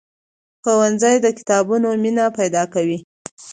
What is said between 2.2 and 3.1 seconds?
پیدا کوي.